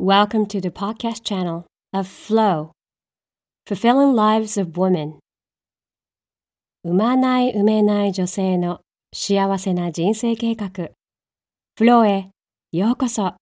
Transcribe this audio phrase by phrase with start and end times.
[0.00, 2.72] Welcome to the podcast channel of Flow,
[3.66, 5.18] Fulfilling Lives of Women.
[6.84, 8.80] 産まない産めない女性の
[9.14, 10.70] 幸せな人生計画、
[11.78, 12.30] Flow へ
[12.72, 13.34] ようこそ。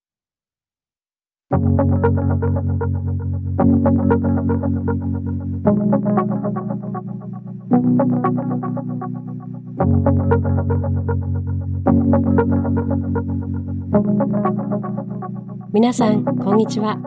[15.76, 16.98] 皆さんこんにちは。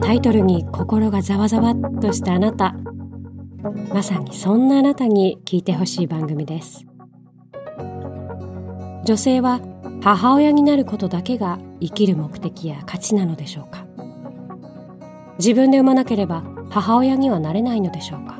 [0.00, 2.76] タイトルに心がざわざわっとしたあなた。
[3.92, 6.86] まさにそんなあなたに聞いてほしい番組です。
[9.04, 9.60] 女性は
[10.00, 13.84] 母親になることだけが生きる目的や価値なのでしょうか。
[15.40, 18.36] 自分で産まなければ母親にはなれないのでしょうか。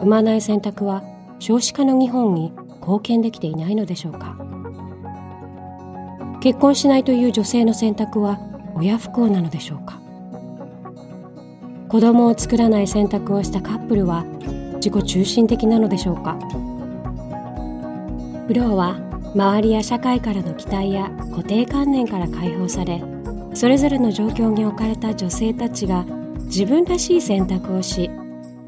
[0.00, 1.04] 産まない選択は
[1.38, 4.36] 少子化の日本に貢献できていないのでしょうか。
[6.40, 8.38] 結婚しないという女性の選択は
[8.76, 9.98] 親不幸なのでしょうか？
[11.88, 14.24] 子供を作らない選択をしたカップルは
[14.76, 16.38] 自己中心的なのでしょうか？
[18.46, 19.00] フローは
[19.34, 23.02] 周りや社会からの期待や固定観念から解放され
[23.52, 26.04] それぞれの状況に置かれた女性たちが
[26.44, 28.10] 自分らしい選択をし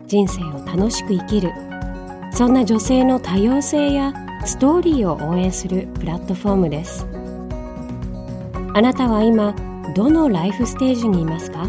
[0.07, 1.53] 人生を楽しく生きる。
[2.33, 4.13] そんな女性の多様性や
[4.45, 7.07] ストーリーを応援するプラットフォームです。
[8.73, 9.55] あなたは今
[9.97, 11.69] どのライフステージにいますか？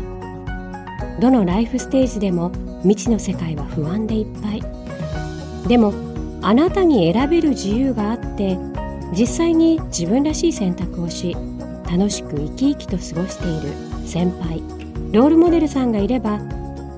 [1.20, 2.52] どのライフステージでも
[2.84, 4.62] 未知の世界は不安でいっぱい
[5.68, 5.94] でも
[6.42, 8.58] あなたに選べる自由があって
[9.18, 11.36] 実際に自分らしい選択をし
[11.92, 14.60] 楽しく生き生きと過ごしている先輩
[15.12, 16.40] ロールモデルさんがいれば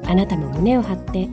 [0.06, 1.30] あなたも胸を張って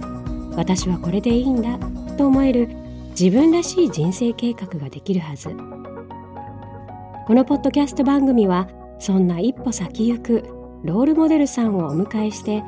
[0.57, 1.79] 私はこれでいいんだ
[2.17, 2.69] と思える
[3.11, 5.51] 自分らしい人生計画ができるはず。
[7.27, 8.69] このポッドキャスト番組は
[8.99, 10.45] そんな一歩先行く
[10.85, 12.63] ロールモデルさんをお迎えして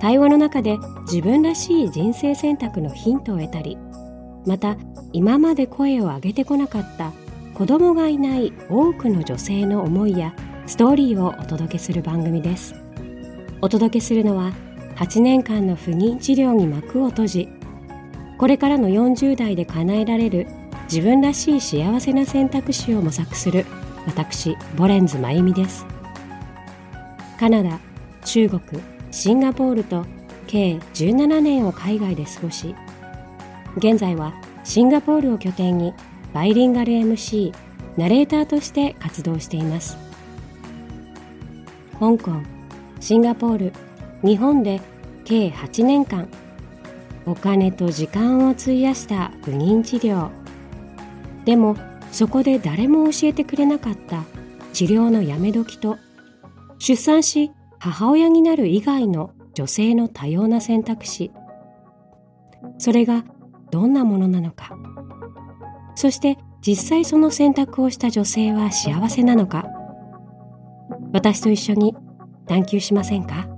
[0.00, 3.78] 対話の中で自分らしい人生選択のヒントを得たり
[4.46, 4.76] また
[5.12, 7.12] 今まで声を上げてこなかった
[7.54, 10.34] 子供がいない多くの女性の思いや
[10.66, 12.74] ストーリーをお届けする番組です。
[13.64, 14.52] お届けするのは
[14.96, 17.48] 8年間の不妊治療に幕を閉じ
[18.36, 20.46] これからの40代で叶えられる
[20.84, 23.64] 自分らしい幸せな選択肢を模索する
[24.06, 25.86] 私ボレンズ真由美です。
[27.38, 27.78] カナダ
[28.24, 28.60] 中国
[29.10, 30.06] シンガポールと
[30.46, 32.74] 計17年を海外で過ごし
[33.76, 35.92] 現在はシンガポールを拠点に
[36.32, 37.52] バイリンガル MC
[37.96, 39.96] ナレーターとして活動しています。
[41.98, 42.42] 香港
[43.00, 43.72] シンガポール
[44.22, 44.80] 日本で
[45.24, 46.28] 計8年間
[47.26, 50.30] お金と時間を費やした不妊治療。
[51.44, 51.76] でも
[52.14, 54.22] そこで誰も教えてくれなかった
[54.72, 55.98] 治療のやめ時と
[56.78, 61.32] 出産し母親になる以外の女性の多様な選択肢。
[62.78, 63.24] それが
[63.72, 64.78] どんなものなのか。
[65.96, 69.66] そして実際その選択をした女性は幸せなのか。
[71.12, 71.96] 私と一緒に
[72.46, 73.48] 探求しませんか？